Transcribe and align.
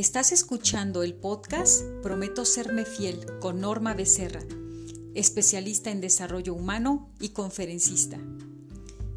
Estás 0.00 0.32
escuchando 0.32 1.02
el 1.02 1.12
podcast 1.12 1.82
Prometo 2.02 2.46
Serme 2.46 2.86
Fiel 2.86 3.38
con 3.38 3.60
Norma 3.60 3.92
Becerra, 3.92 4.40
especialista 5.14 5.90
en 5.90 6.00
desarrollo 6.00 6.54
humano 6.54 7.12
y 7.20 7.34
conferencista. 7.34 8.18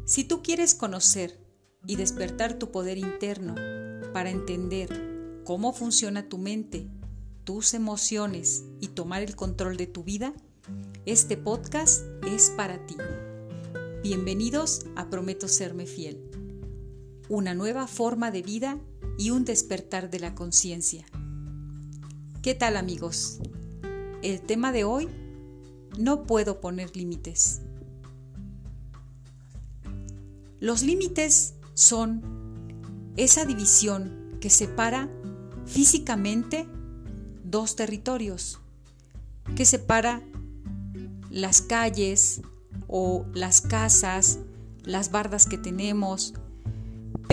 Si 0.04 0.24
tú 0.24 0.42
quieres 0.42 0.74
conocer 0.74 1.42
y 1.86 1.96
despertar 1.96 2.58
tu 2.58 2.70
poder 2.70 2.98
interno 2.98 3.54
para 4.12 4.28
entender 4.28 5.40
cómo 5.44 5.72
funciona 5.72 6.28
tu 6.28 6.36
mente, 6.36 6.86
tus 7.44 7.72
emociones 7.72 8.64
y 8.78 8.88
tomar 8.88 9.22
el 9.22 9.36
control 9.36 9.78
de 9.78 9.86
tu 9.86 10.04
vida, 10.04 10.34
este 11.06 11.38
podcast 11.38 12.04
es 12.26 12.50
para 12.50 12.84
ti. 12.84 12.96
Bienvenidos 14.02 14.84
a 14.96 15.08
Prometo 15.08 15.48
Serme 15.48 15.86
Fiel, 15.86 16.30
una 17.28 17.54
nueva 17.54 17.86
forma 17.86 18.30
de 18.30 18.42
vida 18.42 18.78
y 19.18 19.30
un 19.30 19.44
despertar 19.44 20.10
de 20.10 20.20
la 20.20 20.34
conciencia. 20.34 21.06
¿Qué 22.42 22.54
tal 22.54 22.76
amigos? 22.76 23.38
El 24.22 24.40
tema 24.40 24.72
de 24.72 24.84
hoy, 24.84 25.08
no 25.98 26.24
puedo 26.24 26.60
poner 26.60 26.96
límites. 26.96 27.62
Los 30.60 30.82
límites 30.82 31.54
son 31.74 32.22
esa 33.16 33.44
división 33.44 34.38
que 34.40 34.50
separa 34.50 35.10
físicamente 35.66 36.66
dos 37.44 37.76
territorios, 37.76 38.60
que 39.56 39.64
separa 39.64 40.22
las 41.30 41.62
calles 41.62 42.42
o 42.88 43.26
las 43.32 43.60
casas, 43.60 44.38
las 44.82 45.10
bardas 45.10 45.46
que 45.46 45.58
tenemos. 45.58 46.34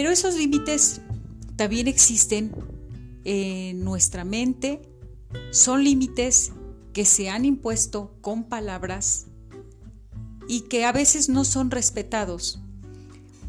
Pero 0.01 0.13
esos 0.13 0.33
límites 0.33 0.99
también 1.57 1.87
existen 1.87 2.51
en 3.23 3.83
nuestra 3.83 4.25
mente, 4.25 4.81
son 5.51 5.83
límites 5.83 6.53
que 6.91 7.05
se 7.05 7.29
han 7.29 7.45
impuesto 7.45 8.17
con 8.21 8.45
palabras 8.45 9.27
y 10.47 10.61
que 10.61 10.85
a 10.85 10.91
veces 10.91 11.29
no 11.29 11.45
son 11.45 11.69
respetados. 11.69 12.63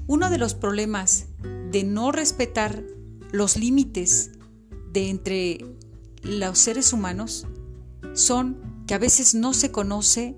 Uno 0.07 0.29
de 0.29 0.37
los 0.37 0.53
problemas 0.53 1.29
de 1.71 1.85
no 1.85 2.13
respetar 2.13 2.85
los 3.31 3.57
límites 3.57 4.33
de 4.93 5.09
entre 5.09 5.65
los 6.23 6.59
seres 6.59 6.93
humanos 6.93 7.47
son 8.13 8.85
que 8.87 8.93
a 8.93 8.99
veces 8.99 9.35
no 9.35 9.55
se 9.55 9.73
conoce 9.73 10.37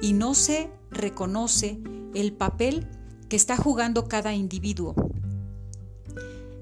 y 0.00 0.14
no 0.14 0.32
se 0.32 0.70
reconoce 0.90 1.82
el 2.14 2.32
papel 2.32 2.88
que 3.28 3.36
está 3.36 3.56
jugando 3.56 4.08
cada 4.08 4.34
individuo. 4.34 4.94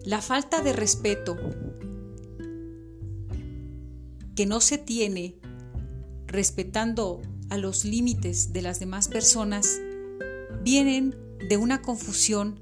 La 0.05 0.21
falta 0.21 0.63
de 0.63 0.73
respeto 0.73 1.37
que 4.35 4.47
no 4.47 4.61
se 4.61 4.79
tiene 4.79 5.37
respetando 6.27 7.21
a 7.51 7.57
los 7.59 7.85
límites 7.85 8.53
de 8.53 8.63
las 8.63 8.81
demás 8.81 9.09
personas 9.09 9.81
vienen 10.63 11.15
de 11.49 11.57
una 11.57 11.83
confusión 11.83 12.61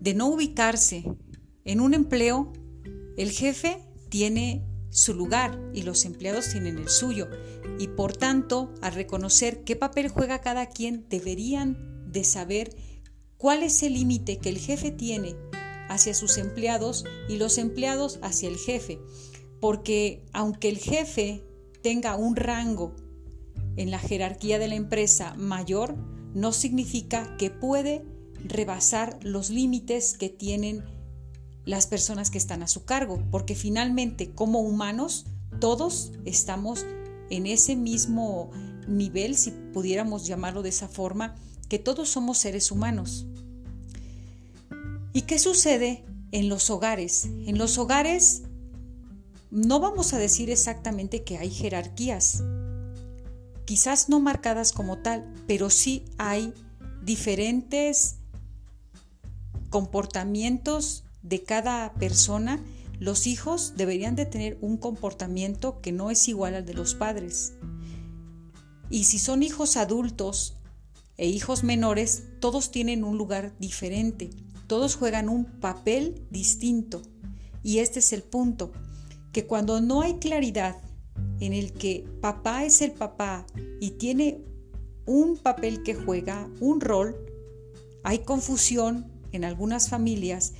de 0.00 0.14
no 0.14 0.28
ubicarse 0.28 1.04
en 1.64 1.80
un 1.80 1.94
empleo. 1.94 2.52
El 3.16 3.30
jefe 3.30 3.78
tiene 4.08 4.64
su 4.90 5.14
lugar 5.14 5.58
y 5.74 5.82
los 5.82 6.04
empleados 6.04 6.50
tienen 6.50 6.78
el 6.78 6.88
suyo 6.88 7.28
y 7.78 7.88
por 7.88 8.16
tanto 8.16 8.72
al 8.80 8.94
reconocer 8.94 9.64
qué 9.64 9.74
papel 9.74 10.08
juega 10.08 10.40
cada 10.40 10.66
quien 10.66 11.06
deberían 11.08 12.12
de 12.12 12.22
saber 12.22 12.76
cuál 13.44 13.62
es 13.62 13.82
el 13.82 13.92
límite 13.92 14.38
que 14.38 14.48
el 14.48 14.56
jefe 14.56 14.90
tiene 14.90 15.36
hacia 15.90 16.14
sus 16.14 16.38
empleados 16.38 17.04
y 17.28 17.36
los 17.36 17.58
empleados 17.58 18.18
hacia 18.22 18.48
el 18.48 18.56
jefe. 18.56 19.02
Porque 19.60 20.24
aunque 20.32 20.70
el 20.70 20.78
jefe 20.78 21.44
tenga 21.82 22.16
un 22.16 22.36
rango 22.36 22.96
en 23.76 23.90
la 23.90 23.98
jerarquía 23.98 24.58
de 24.58 24.68
la 24.68 24.76
empresa 24.76 25.34
mayor, 25.34 25.94
no 26.32 26.52
significa 26.52 27.36
que 27.36 27.50
puede 27.50 28.06
rebasar 28.42 29.18
los 29.22 29.50
límites 29.50 30.16
que 30.16 30.30
tienen 30.30 30.82
las 31.66 31.86
personas 31.86 32.30
que 32.30 32.38
están 32.38 32.62
a 32.62 32.66
su 32.66 32.86
cargo, 32.86 33.22
porque 33.30 33.54
finalmente 33.54 34.30
como 34.30 34.60
humanos 34.60 35.26
todos 35.60 36.12
estamos 36.24 36.86
en 37.28 37.44
ese 37.44 37.76
mismo 37.76 38.50
nivel, 38.88 39.36
si 39.36 39.50
pudiéramos 39.50 40.26
llamarlo 40.26 40.62
de 40.62 40.70
esa 40.70 40.88
forma, 40.88 41.34
que 41.68 41.78
todos 41.78 42.08
somos 42.08 42.38
seres 42.38 42.70
humanos. 42.70 43.26
¿Y 45.16 45.22
qué 45.22 45.38
sucede 45.38 46.04
en 46.32 46.48
los 46.48 46.70
hogares? 46.70 47.26
En 47.46 47.56
los 47.56 47.78
hogares 47.78 48.42
no 49.52 49.78
vamos 49.78 50.12
a 50.12 50.18
decir 50.18 50.50
exactamente 50.50 51.22
que 51.22 51.38
hay 51.38 51.50
jerarquías, 51.50 52.42
quizás 53.64 54.08
no 54.08 54.18
marcadas 54.18 54.72
como 54.72 54.98
tal, 54.98 55.32
pero 55.46 55.70
sí 55.70 56.04
hay 56.18 56.52
diferentes 57.04 58.16
comportamientos 59.70 61.04
de 61.22 61.44
cada 61.44 61.94
persona. 61.94 62.60
Los 62.98 63.28
hijos 63.28 63.74
deberían 63.76 64.16
de 64.16 64.26
tener 64.26 64.58
un 64.62 64.76
comportamiento 64.78 65.80
que 65.80 65.92
no 65.92 66.10
es 66.10 66.26
igual 66.26 66.56
al 66.56 66.66
de 66.66 66.74
los 66.74 66.96
padres. 66.96 67.52
Y 68.90 69.04
si 69.04 69.20
son 69.20 69.44
hijos 69.44 69.76
adultos 69.76 70.56
e 71.16 71.28
hijos 71.28 71.62
menores, 71.62 72.24
todos 72.40 72.72
tienen 72.72 73.04
un 73.04 73.16
lugar 73.16 73.56
diferente. 73.60 74.30
Todos 74.66 74.96
juegan 74.96 75.28
un 75.28 75.44
papel 75.44 76.26
distinto. 76.30 77.02
Y 77.62 77.78
este 77.78 77.98
es 77.98 78.12
el 78.12 78.22
punto, 78.22 78.72
que 79.32 79.46
cuando 79.46 79.80
no 79.80 80.02
hay 80.02 80.14
claridad 80.14 80.80
en 81.40 81.52
el 81.52 81.72
que 81.72 82.04
papá 82.20 82.64
es 82.64 82.82
el 82.82 82.92
papá 82.92 83.46
y 83.80 83.92
tiene 83.92 84.42
un 85.06 85.36
papel 85.36 85.82
que 85.82 85.94
juega, 85.94 86.48
un 86.60 86.80
rol, 86.80 87.16
hay 88.02 88.20
confusión 88.20 89.10
en 89.32 89.44
algunas 89.44 89.88
familias, 89.88 90.52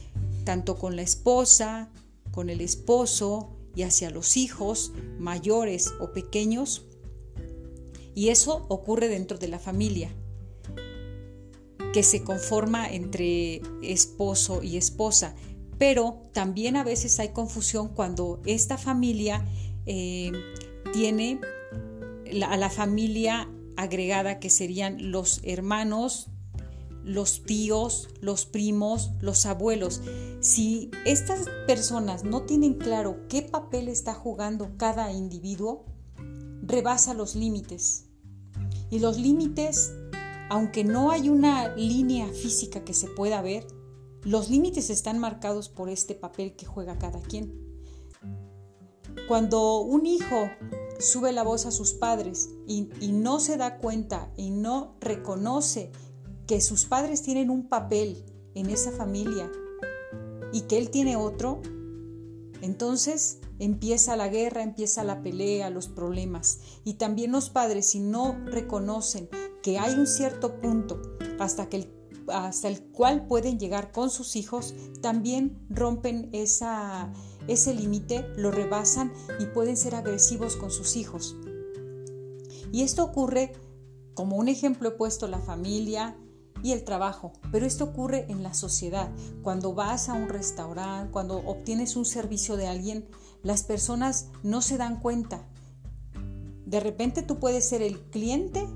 tanto 0.45 0.77
con 0.77 0.97
la 0.97 1.03
esposa, 1.03 1.91
con 2.31 2.51
el 2.51 2.61
esposo 2.61 3.51
y 3.75 3.83
hacia 3.83 4.11
los 4.11 4.37
hijos, 4.37 4.93
mayores 5.19 5.93
o 6.01 6.13
pequeños, 6.13 6.87
y 8.15 8.29
eso 8.29 8.67
ocurre 8.69 9.09
dentro 9.09 9.39
de 9.39 9.49
la 9.49 9.59
familia 9.59 10.11
que 11.95 12.03
se 12.03 12.25
conforma 12.25 12.91
entre 12.91 13.63
esposo 13.81 14.65
y 14.65 14.77
esposa. 14.77 15.37
Pero 15.79 16.23
también 16.33 16.77
a 16.77 16.83
veces 16.83 17.21
hay 17.21 17.29
confusión 17.29 17.87
cuando 17.87 18.43
esta 18.47 18.79
familia 18.79 19.47
eh, 19.87 20.33
tiene 20.93 21.41
a 22.49 22.57
la 22.57 22.69
familia 22.69 23.49
agregada 23.77 24.41
que 24.41 24.51
serían 24.51 25.13
los 25.13 25.41
hermanos, 25.45 26.31
los 27.05 27.45
tíos, 27.45 28.09
los 28.21 28.45
primos, 28.45 29.13
los 29.21 29.47
abuelos. 29.47 30.03
Si 30.41 30.91
estas 31.05 31.47
personas 31.69 32.25
no 32.25 32.43
tienen 32.43 32.75
claro 32.75 33.21
qué 33.29 33.43
papel 33.43 33.87
está 33.87 34.15
jugando 34.15 34.77
cada 34.79 35.13
individuo, 35.13 35.85
rebasa 36.61 37.15
los 37.15 37.37
límites. 37.37 38.07
Y 38.91 38.99
los 38.99 39.17
límites 39.17 39.93
aunque 40.55 40.85
no 40.85 41.11
hay 41.11 41.31
una 41.31 41.75
línea 41.75 42.29
física 42.29 42.85
que 42.85 42.95
se 42.95 43.09
pueda 43.09 43.43
ver, 43.43 43.67
los 44.23 44.51
límites 44.51 44.89
están 44.89 45.19
marcados 45.19 45.69
por 45.69 45.89
este 45.89 46.15
papel 46.15 46.55
que 46.55 46.65
juega 46.65 46.97
cada 46.97 47.21
quien. 47.21 47.61
Cuando 49.27 49.81
un 49.81 50.07
hijo 50.07 50.49
sube 51.01 51.33
la 51.33 51.43
voz 51.43 51.67
a 51.67 51.73
sus 51.73 51.95
padres 51.95 52.51
y, 52.69 52.83
no 53.11 53.41
se 53.41 53.57
da 53.57 53.79
cuenta 53.79 54.33
y 54.37 54.51
no 54.51 54.95
reconoce 55.01 55.91
que 56.47 56.61
sus 56.61 56.85
padres 56.85 57.23
tienen 57.23 57.51
un 57.51 57.69
papel 57.69 58.25
en 58.55 58.71
esa 58.71 58.93
familia 58.93 59.51
y 60.53 60.61
que 60.69 60.79
él 60.79 60.91
tiene 60.91 61.17
otro, 61.17 61.63
entonces 62.61 63.41
empieza 63.59 64.15
la 64.15 64.29
guerra, 64.29 64.63
empieza 64.63 65.03
la 65.03 65.21
pelea, 65.21 65.69
los 65.71 65.89
problemas. 65.89 66.61
Y 66.85 66.95
también 66.95 67.33
los 67.33 67.51
padres, 67.51 67.89
si 67.89 67.99
no 67.99 68.39
reconocen 68.47 69.29
que 69.65 69.79
hay 69.79 69.95
un 69.95 70.07
cierto 70.07 70.61
punto 70.61 71.01
hasta, 71.41 71.71
que 71.71 71.79
el, 71.79 71.95
hasta 72.29 72.69
el 72.69 72.83
cual 72.83 73.27
pueden 73.27 73.59
llegar 73.59 73.93
con 73.93 74.11
sus 74.11 74.37
hijos, 74.37 74.75
también 75.01 75.67
rompen 75.71 76.29
esa, 76.35 77.11
ese 77.49 77.75
límite, 77.75 78.27
lo 78.37 78.51
rebasan 78.51 79.11
y 79.41 79.47
pueden 79.47 79.79
ser 79.79 79.95
agresivos 79.95 80.57
con 80.57 80.71
sus 80.71 80.97
hijos. 80.97 81.35
Y 82.73 82.83
esto 82.83 83.05
ocurre, 83.05 83.53
como 84.13 84.37
un 84.37 84.49
ejemplo 84.49 84.91
he 84.91 84.93
puesto, 84.93 85.29
la 85.29 85.39
familia 85.39 86.15
y 86.63 86.73
el 86.73 86.85
trabajo, 86.85 87.33
pero 87.51 87.65
esto 87.65 87.85
ocurre 87.85 88.27
en 88.29 88.43
la 88.43 88.53
sociedad. 88.53 89.11
Cuando 89.43 89.73
vas 89.73 90.11
a 90.11 90.13
un 90.13 90.29
restaurante, 90.29 91.11
cuando 91.11 91.39
obtienes 91.39 91.97
un 91.97 92.05
servicio 92.05 92.59
de 92.59 92.67
alguien, 92.67 93.09
las 93.43 93.63
personas 93.63 94.29
no 94.43 94.61
se 94.61 94.77
dan 94.77 95.01
cuenta. 95.01 95.49
De 96.67 96.81
repente 96.81 97.23
tú 97.23 97.39
puedes 97.39 97.67
ser 97.67 97.81
el 97.81 97.99
cliente 98.11 98.69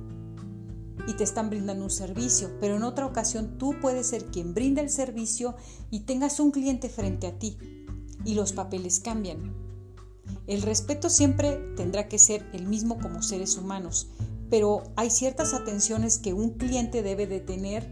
y 1.08 1.14
te 1.14 1.25
están 1.25 1.49
brindando 1.49 1.84
un 1.84 1.90
servicio, 1.90 2.50
pero 2.60 2.76
en 2.76 2.82
otra 2.82 3.06
ocasión 3.06 3.56
tú 3.56 3.75
puedes 3.81 4.08
ser 4.08 4.26
quien 4.26 4.52
brinda 4.52 4.82
el 4.82 4.90
servicio 4.90 5.56
y 5.90 6.00
tengas 6.00 6.38
un 6.38 6.50
cliente 6.50 6.90
frente 6.90 7.26
a 7.26 7.38
ti. 7.38 7.56
y 8.25 8.34
los 8.34 8.52
papeles 8.52 9.00
cambian. 9.00 9.55
El 10.49 10.60
respeto 10.60 11.08
siempre 11.08 11.56
tendrá 11.76 12.08
que 12.08 12.19
ser 12.19 12.44
el 12.52 12.66
mismo 12.66 12.99
como 12.99 13.22
seres 13.22 13.56
humanos, 13.56 14.10
pero 14.50 14.82
hay 14.96 15.08
ciertas 15.08 15.55
atenciones 15.55 16.19
que 16.19 16.34
un 16.34 16.55
cliente 16.58 17.02
debe 17.02 17.26
de 17.26 17.40
tener 17.40 17.88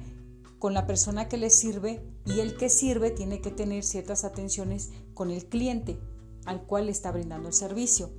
con 0.58 0.74
la 0.74 0.86
persona 0.86 1.28
que 1.28 1.36
le 1.36 1.48
sirve 1.48 2.02
y 2.26 2.40
el 2.40 2.56
que 2.56 2.68
sirve 2.68 3.12
tiene 3.12 3.40
que 3.40 3.52
tener 3.52 3.84
ciertas 3.84 4.24
atenciones 4.24 4.90
con 5.14 5.30
el 5.30 5.46
cliente 5.46 5.98
al 6.44 6.62
cual 6.64 6.86
le 6.86 6.92
está 6.92 7.12
brindando 7.12 7.48
el 7.48 7.54
servicio. 7.54 8.10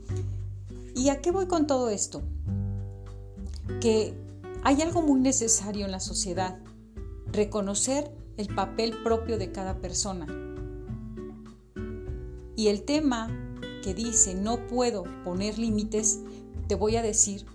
¿Y 0.96 1.10
a 1.10 1.22
qué 1.22 1.30
voy 1.30 1.48
con 1.48 1.68
todo 1.68 1.90
esto? 1.90 2.24
Que 3.82 4.27
hay 4.64 4.82
algo 4.82 5.02
muy 5.02 5.20
necesario 5.20 5.86
en 5.86 5.92
la 5.92 6.00
sociedad, 6.00 6.60
reconocer 7.32 8.12
el 8.38 8.54
papel 8.54 8.94
propio 9.04 9.38
de 9.38 9.52
cada 9.52 9.80
persona. 9.80 10.28
Y 12.56 12.68
el 12.68 12.84
tema 12.84 13.30
que 13.84 13.94
dice 13.94 14.36
no 14.36 14.68
puedo 14.68 15.04
poner 15.24 15.58
límites, 15.58 16.20
te 16.68 16.76
voy 16.76 16.96
a 16.96 17.02
decir 17.02 17.46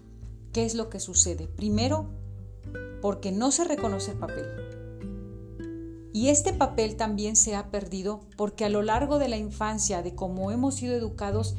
qué 0.53 0.65
es 0.65 0.75
lo 0.75 0.89
que 0.89 1.01
sucede. 1.01 1.49
Primero, 1.49 2.09
porque 3.01 3.33
no 3.33 3.51
se 3.51 3.65
reconoce 3.65 4.13
el 4.13 4.19
papel. 4.19 4.47
Y 6.13 6.29
este 6.29 6.53
papel 6.53 6.97
también 6.97 7.37
se 7.37 7.55
ha 7.55 7.71
perdido 7.71 8.21
porque 8.37 8.65
a 8.65 8.69
lo 8.69 8.83
largo 8.83 9.19
de 9.19 9.29
la 9.29 9.39
infancia, 9.39 10.03
de 10.03 10.15
cómo 10.15 10.51
hemos 10.51 10.77
sido 10.77 10.95
educados, 10.95 11.57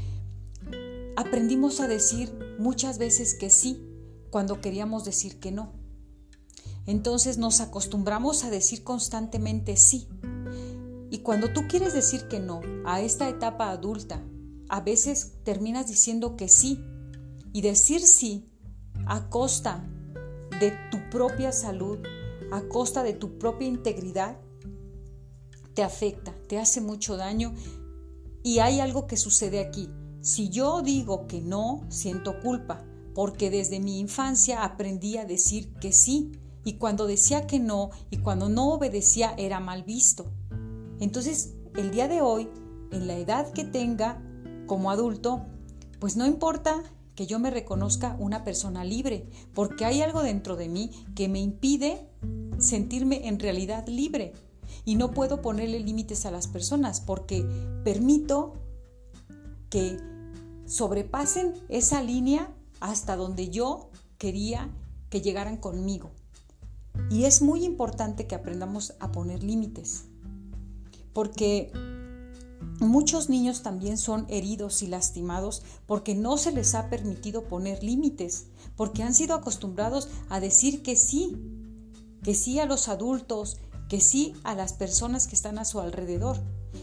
aprendimos 1.16 1.80
a 1.80 1.88
decir 1.88 2.56
muchas 2.60 2.98
veces 2.98 3.36
que 3.36 3.50
sí 3.50 3.93
cuando 4.34 4.62
queríamos 4.62 5.06
decir 5.06 5.40
que 5.40 5.52
no. 5.52 5.74
Entonces 6.88 7.38
nos 7.38 7.62
acostumbramos 7.62 8.44
a 8.44 8.50
decir 8.50 8.84
constantemente 8.84 9.78
sí. 9.78 10.08
Y 11.12 11.20
cuando 11.20 11.54
tú 11.54 11.68
quieres 11.70 11.94
decir 11.94 12.28
que 12.28 12.40
no 12.40 12.62
a 12.84 13.00
esta 13.02 13.30
etapa 13.30 13.70
adulta, 13.70 14.24
a 14.70 14.82
veces 14.82 15.34
terminas 15.44 15.86
diciendo 15.86 16.36
que 16.36 16.50
sí. 16.50 16.84
Y 17.54 17.62
decir 17.62 18.02
sí 18.02 18.50
a 19.06 19.30
costa 19.30 19.88
de 20.60 20.74
tu 20.90 20.98
propia 21.12 21.52
salud, 21.52 22.00
a 22.52 22.64
costa 22.64 23.04
de 23.04 23.14
tu 23.14 23.38
propia 23.38 23.68
integridad, 23.68 24.40
te 25.76 25.84
afecta, 25.84 26.34
te 26.48 26.58
hace 26.58 26.82
mucho 26.82 27.18
daño. 27.18 27.54
Y 28.42 28.58
hay 28.58 28.80
algo 28.80 29.06
que 29.06 29.16
sucede 29.16 29.60
aquí. 29.60 29.92
Si 30.22 30.50
yo 30.50 30.82
digo 30.82 31.28
que 31.28 31.40
no, 31.40 31.86
siento 31.90 32.40
culpa, 32.40 32.84
porque 33.14 33.50
desde 33.50 33.80
mi 33.80 34.00
infancia 34.00 34.64
aprendí 34.64 35.18
a 35.18 35.26
decir 35.26 35.74
que 35.76 35.92
sí, 35.92 36.32
y 36.66 36.74
cuando 36.74 37.08
decía 37.08 37.46
que 37.46 37.60
no 37.60 37.90
y 38.10 38.18
cuando 38.18 38.50
no 38.50 38.74
obedecía 38.74 39.34
era 39.38 39.60
mal 39.60 39.84
visto. 39.84 40.26
Entonces, 41.00 41.54
el 41.76 41.92
día 41.92 42.08
de 42.08 42.22
hoy, 42.22 42.50
en 42.92 43.08
la 43.08 43.18
edad 43.18 43.52
que 43.52 43.66
tenga 43.66 44.22
como 44.66 44.92
adulto, 44.92 45.46
pues 46.00 46.16
no 46.16 46.26
importa 46.26 46.84
que 47.16 47.28
yo 47.28 47.40
me 47.40 47.52
reconozca 47.52 48.16
una 48.20 48.44
persona 48.44 48.84
libre, 48.84 49.28
porque 49.54 49.86
hay 49.86 50.02
algo 50.02 50.24
dentro 50.24 50.56
de 50.56 50.70
mí 50.70 50.92
que 51.16 51.28
me 51.28 51.40
impide 51.40 52.08
sentirme 52.58 53.28
en 53.28 53.40
realidad 53.40 53.88
libre. 53.88 54.34
Y 54.86 54.96
no 54.96 55.12
puedo 55.12 55.42
ponerle 55.42 55.80
límites 55.80 56.26
a 56.26 56.32
las 56.32 56.48
personas 56.48 57.02
porque 57.02 57.46
permito 57.84 58.54
que 59.70 59.98
sobrepasen 60.66 61.54
esa 61.70 62.02
línea 62.02 62.54
hasta 62.84 63.16
donde 63.16 63.50
yo 63.50 63.90
quería 64.18 64.70
que 65.10 65.22
llegaran 65.22 65.56
conmigo. 65.56 66.12
Y 67.10 67.24
es 67.24 67.42
muy 67.42 67.64
importante 67.64 68.28
que 68.28 68.36
aprendamos 68.36 68.94
a 69.00 69.10
poner 69.14 69.42
límites, 69.42 70.04
porque 71.14 71.72
muchos 72.82 73.30
niños 73.30 73.64
también 73.64 73.98
son 73.98 74.26
heridos 74.28 74.82
y 74.84 74.88
lastimados 74.88 75.64
porque 75.88 76.14
no 76.14 76.38
se 76.38 76.52
les 76.52 76.76
ha 76.76 76.90
permitido 76.90 77.48
poner 77.48 77.82
límites, 77.82 78.48
porque 78.76 79.02
han 79.02 79.14
sido 79.14 79.36
acostumbrados 79.36 80.10
a 80.28 80.42
decir 80.42 80.84
que 80.84 80.98
sí, 80.98 81.38
que 82.22 82.36
sí 82.36 82.60
a 82.60 82.66
los 82.66 82.90
adultos, 82.90 83.60
que 83.88 84.02
sí 84.02 84.34
a 84.44 84.56
las 84.56 84.74
personas 84.74 85.28
que 85.28 85.36
están 85.36 85.58
a 85.58 85.64
su 85.64 85.80
alrededor. 85.80 86.38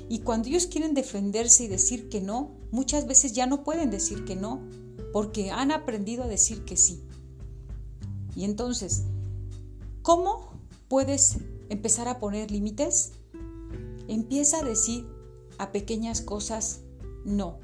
Y 0.09 0.21
cuando 0.21 0.49
ellos 0.49 0.67
quieren 0.67 0.95
defenderse 0.95 1.65
y 1.65 1.69
decir 1.69 2.09
que 2.09 2.23
no, 2.23 2.57
muchas 2.71 3.07
veces 3.07 3.33
ya 3.33 3.45
no 3.47 3.65
pueden 3.65 3.91
decir 3.91 4.25
que 4.25 4.35
no, 4.35 4.63
porque 5.13 5.51
han 5.51 5.73
aprendido 5.73 6.25
a 6.25 6.29
decir 6.29 6.65
que 6.65 6.77
sí. 6.77 7.03
Y 8.35 8.45
entonces, 8.45 9.05
¿cómo 10.03 10.53
puedes 10.89 11.39
empezar 11.69 12.09
a 12.09 12.19
poner 12.19 12.51
límites? 12.51 13.13
Empieza 14.09 14.59
a 14.59 14.65
decir 14.65 15.07
a 15.59 15.73
pequeñas 15.73 16.21
cosas 16.21 16.81
no. 17.25 17.59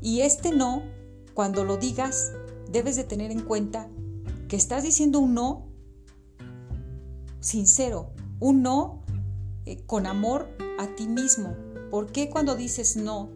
Y 0.00 0.20
este 0.20 0.52
no, 0.52 0.82
cuando 1.34 1.64
lo 1.64 1.76
digas, 1.76 2.32
debes 2.70 2.96
de 2.96 3.04
tener 3.04 3.30
en 3.30 3.40
cuenta 3.40 3.88
que 4.48 4.56
estás 4.56 4.82
diciendo 4.82 5.18
un 5.18 5.34
no 5.34 5.68
sincero, 7.40 8.12
un 8.40 8.62
no 8.62 9.02
eh, 9.66 9.82
con 9.86 10.06
amor 10.06 10.48
a 10.78 10.94
ti 10.96 11.06
mismo. 11.06 11.54
¿Por 11.90 12.12
qué 12.12 12.28
cuando 12.28 12.56
dices 12.56 12.96
no 12.96 13.30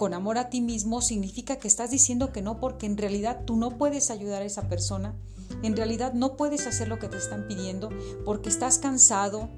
con 0.00 0.14
amor 0.14 0.38
a 0.38 0.48
ti 0.48 0.62
mismo 0.62 1.02
significa 1.02 1.56
que 1.56 1.68
estás 1.68 1.90
diciendo 1.90 2.32
que 2.32 2.40
no 2.40 2.58
porque 2.58 2.86
en 2.86 2.96
realidad 2.96 3.44
tú 3.44 3.56
no 3.56 3.76
puedes 3.76 4.10
ayudar 4.10 4.40
a 4.40 4.46
esa 4.46 4.66
persona? 4.66 5.14
En 5.62 5.76
realidad 5.76 6.14
no 6.14 6.38
puedes 6.38 6.66
hacer 6.66 6.88
lo 6.88 6.98
que 6.98 7.08
te 7.08 7.18
están 7.18 7.46
pidiendo 7.46 7.90
porque 8.24 8.48
estás 8.48 8.78
cansado, 8.78 9.50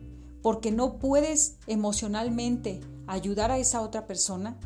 porque 0.43 0.73
no 0.73 0.99
puedes 0.99 1.59
emocionalmente 1.69 2.81
ayudar 3.07 3.53
a 3.53 3.59
esa 3.59 3.83
otra 3.83 4.09
persona. 4.09 4.59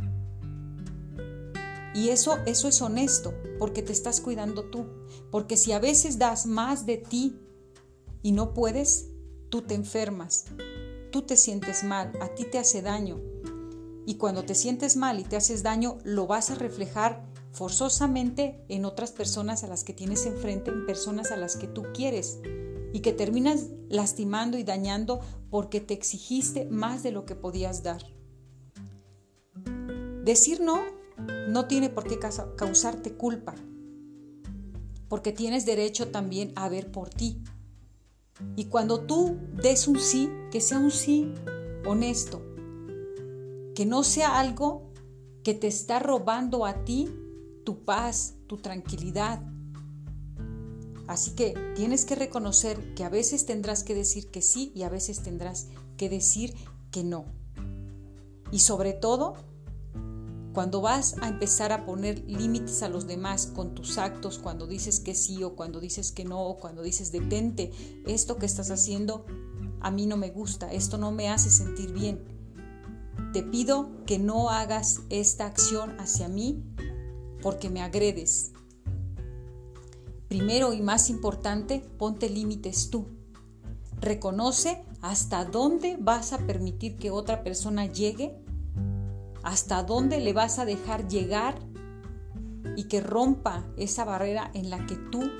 Y 1.94 2.08
eso, 2.08 2.38
eso 2.46 2.69
es 2.69 2.81
honesto, 2.81 3.34
porque 3.58 3.82
te 3.82 3.93
estás 3.93 4.23
cuidando 4.23 4.70
tú. 4.70 4.87
Porque 5.31 5.58
si 5.58 5.73
a 5.73 5.78
veces 5.78 6.17
das 6.17 6.46
más 6.46 6.87
de 6.87 6.96
ti 6.96 7.38
y 8.23 8.32
no 8.32 8.55
puedes, 8.55 9.11
tú 9.50 9.61
te 9.61 9.75
enfermas, 9.75 10.46
tú 11.12 11.20
te 11.20 11.37
sientes 11.37 11.84
mal, 11.84 12.12
a 12.23 12.28
ti 12.28 12.46
te 12.50 12.58
hace 12.58 12.81
daño. 12.81 13.20
Y 14.06 14.14
cuando 14.14 14.44
te 14.44 14.55
sientes 14.55 14.97
mal 14.97 15.19
y 15.19 15.25
te 15.25 15.37
haces 15.37 15.64
daño, 15.64 15.99
lo 16.05 16.29
vas 16.29 16.50
a 16.50 16.55
reflejar 16.55 17.26
forzosamente 17.50 18.64
en 18.69 18.85
otras 18.85 19.11
personas 19.11 19.64
a 19.64 19.67
las 19.67 19.82
que 19.82 19.93
tienes 19.93 20.26
enfrente, 20.26 20.70
en 20.70 20.87
personas 20.87 21.32
a 21.32 21.37
las 21.37 21.56
que 21.56 21.67
tú 21.67 21.82
quieres 21.93 22.38
y 22.92 23.00
que 23.00 23.12
terminas 23.12 23.66
lastimando 23.88 24.59
y 24.59 24.62
dañando 24.62 25.21
porque 25.50 25.81
te 25.81 25.92
exigiste 25.92 26.66
más 26.66 27.02
de 27.02 27.11
lo 27.11 27.26
que 27.26 27.35
podías 27.35 27.83
dar. 27.83 28.02
Decir 30.25 30.61
no 30.61 30.83
no 31.49 31.66
tiene 31.66 31.88
por 31.88 32.04
qué 32.04 32.19
causarte 32.19 33.14
culpa, 33.14 33.54
porque 35.09 35.33
tienes 35.33 35.66
derecho 35.66 36.09
también 36.09 36.52
a 36.57 36.69
ver 36.69 36.92
por 36.92 37.09
ti. 37.09 37.42
Y 38.54 38.66
cuando 38.66 39.00
tú 39.00 39.37
des 39.62 39.88
un 39.88 39.99
sí, 39.99 40.31
que 40.50 40.61
sea 40.61 40.78
un 40.78 40.90
sí 40.90 41.33
honesto, 41.87 42.42
que 43.76 43.85
no 43.85 44.02
sea 44.04 44.40
algo 44.40 44.90
que 45.45 45.52
te 45.52 45.66
está 45.66 45.99
robando 45.99 46.64
a 46.64 46.85
ti 46.85 47.14
tu 47.62 47.85
paz, 47.85 48.37
tu 48.47 48.56
tranquilidad. 48.56 49.42
Así 51.06 51.33
que 51.33 51.54
tienes 51.76 52.06
que 52.06 52.14
reconocer 52.14 52.95
que 52.95 53.04
a 53.04 53.11
veces 53.11 53.45
tendrás 53.45 53.85
que 53.85 53.95
decir 53.95 54.30
que 54.30 54.40
sí 54.40 54.73
y 54.75 54.85
a 54.85 54.88
veces 54.88 55.23
tendrás 55.23 55.68
que 55.99 56.09
decir 56.09 56.54
que 56.90 57.04
no. 57.04 57.26
Y 58.50 58.61
sobre 58.61 58.95
todo, 58.95 59.35
cuando 60.54 60.80
vas 60.80 61.16
a 61.21 61.28
empezar 61.28 61.71
a 61.71 61.85
poner 61.85 62.25
límites 62.26 62.83
a 62.83 62.88
los 62.88 63.06
demás 63.06 63.47
con 63.47 63.75
tus 63.75 63.99
actos, 63.99 64.38
cuando 64.38 64.66
dices 64.66 65.00
que 65.00 65.14
sí 65.14 65.45
o 65.45 65.54
cuando 65.54 65.80
dices 65.80 66.12
que 66.12 66.25
no, 66.25 66.40
o 66.47 66.56
cuando 66.56 66.83
dices 66.83 67.12
detente, 67.12 67.73
esto 68.06 68.38
que 68.38 68.47
estás 68.47 68.71
haciendo 68.71 69.26
a 69.80 69.90
mí 69.90 70.06
no 70.06 70.16
me 70.16 70.30
gusta, 70.30 70.73
esto 70.73 70.97
no 70.97 71.12
me 71.12 71.28
hace 71.28 71.50
sentir 71.50 71.92
bien. 71.92 72.36
Te 73.37 73.43
pido 73.43 73.90
que 74.07 74.19
no 74.19 74.49
hagas 74.49 75.02
esta 75.11 75.45
acción 75.45 76.00
hacia 76.00 76.26
mí 76.26 76.64
porque 77.43 77.69
me 77.69 77.83
agredes. 77.83 78.52
Primero 80.26 80.73
y 80.73 80.81
más 80.81 81.11
importante, 81.11 81.81
ponte 81.99 82.31
límites 82.31 82.88
tú. 82.88 83.09
Reconoce 84.00 84.87
hasta 85.02 85.45
dónde 85.45 85.99
vas 86.00 86.33
a 86.33 86.38
permitir 86.38 86.97
que 86.97 87.11
otra 87.11 87.43
persona 87.43 87.85
llegue 87.85 88.43
hasta 89.43 89.83
dónde 89.83 90.19
le 90.19 90.33
vas 90.33 90.59
a 90.59 90.64
dejar 90.64 91.07
llegar 91.07 91.59
y 92.75 92.85
que 92.85 93.02
rompa 93.02 93.66
esa 93.76 94.07
barrera 94.07 94.50
en 94.55 94.71
la 94.71 94.87
que 94.87 94.97
tú 94.97 95.31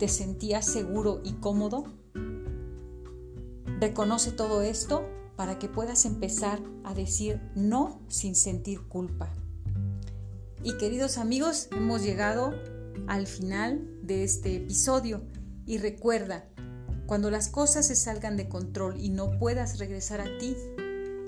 te 0.00 0.08
sentías 0.08 0.66
seguro 0.66 1.20
y 1.22 1.34
cómodo. 1.34 1.84
Reconoce 3.78 4.32
todo 4.32 4.62
esto 4.62 5.04
para 5.36 5.58
que 5.58 5.68
puedas 5.68 6.04
empezar 6.04 6.60
a 6.84 6.94
decir 6.94 7.40
no 7.54 8.02
sin 8.08 8.34
sentir 8.34 8.88
culpa. 8.88 9.32
Y 10.62 10.76
queridos 10.78 11.18
amigos, 11.18 11.68
hemos 11.72 12.02
llegado 12.02 12.54
al 13.06 13.26
final 13.26 13.86
de 14.02 14.24
este 14.24 14.56
episodio 14.56 15.22
y 15.66 15.78
recuerda, 15.78 16.48
cuando 17.06 17.30
las 17.30 17.48
cosas 17.48 17.86
se 17.86 17.94
salgan 17.94 18.36
de 18.36 18.48
control 18.48 18.98
y 18.98 19.10
no 19.10 19.38
puedas 19.38 19.78
regresar 19.78 20.20
a 20.20 20.38
ti, 20.38 20.56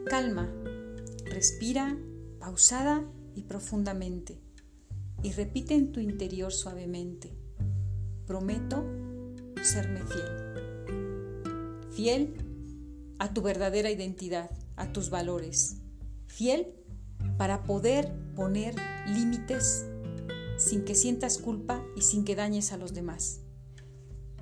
calma, 0.06 0.52
Respira 1.30 1.96
pausada 2.40 3.04
y 3.34 3.42
profundamente 3.42 4.40
y 5.22 5.32
repite 5.32 5.74
en 5.74 5.92
tu 5.92 6.00
interior 6.00 6.52
suavemente. 6.52 7.36
Prometo 8.26 8.84
serme 9.62 10.00
fiel. 10.06 11.90
Fiel 11.92 12.34
a 13.18 13.32
tu 13.32 13.42
verdadera 13.42 13.90
identidad, 13.90 14.50
a 14.76 14.92
tus 14.92 15.10
valores. 15.10 15.76
Fiel 16.26 16.74
para 17.36 17.64
poder 17.64 18.12
poner 18.34 18.74
límites 19.06 19.86
sin 20.58 20.84
que 20.84 20.94
sientas 20.94 21.38
culpa 21.38 21.84
y 21.96 22.02
sin 22.02 22.24
que 22.24 22.34
dañes 22.34 22.72
a 22.72 22.76
los 22.76 22.94
demás. 22.94 23.40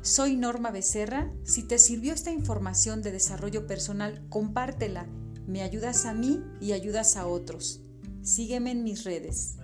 Soy 0.03 0.37
Norma 0.37 0.71
Becerra. 0.71 1.33
Si 1.45 1.63
te 1.63 1.79
sirvió 1.79 2.15
esta 2.15 2.31
información 2.31 3.03
de 3.03 3.13
desarrollo 3.13 3.67
personal, 3.67 4.25
compártela. 4.29 5.07
Me 5.47 5.63
ayudas 5.63 6.07
a 6.07 6.15
mí 6.15 6.43
y 6.61 6.73
ayudas 6.73 7.17
a 7.17 7.27
otros. 7.27 7.81
Sígueme 8.23 8.71
en 8.71 8.85
mis 8.85 9.05
redes. 9.05 9.57